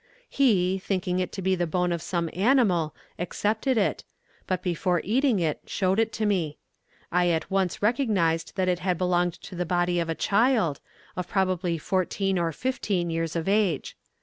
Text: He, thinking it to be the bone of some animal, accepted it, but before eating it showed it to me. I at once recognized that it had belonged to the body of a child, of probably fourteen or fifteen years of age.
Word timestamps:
He, 0.27 0.79
thinking 0.79 1.19
it 1.19 1.31
to 1.33 1.43
be 1.43 1.53
the 1.53 1.67
bone 1.67 1.91
of 1.91 2.01
some 2.01 2.27
animal, 2.33 2.95
accepted 3.19 3.77
it, 3.77 4.03
but 4.47 4.63
before 4.63 4.99
eating 5.03 5.37
it 5.39 5.59
showed 5.67 5.99
it 5.99 6.11
to 6.13 6.25
me. 6.25 6.57
I 7.11 7.27
at 7.29 7.51
once 7.51 7.83
recognized 7.83 8.53
that 8.55 8.67
it 8.67 8.79
had 8.79 8.97
belonged 8.97 9.33
to 9.41 9.53
the 9.53 9.63
body 9.63 9.99
of 9.99 10.09
a 10.09 10.15
child, 10.15 10.79
of 11.15 11.27
probably 11.27 11.77
fourteen 11.77 12.39
or 12.39 12.51
fifteen 12.51 13.11
years 13.11 13.35
of 13.35 13.47
age. 13.47 13.95